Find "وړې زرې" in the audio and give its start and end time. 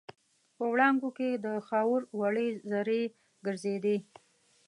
2.19-3.01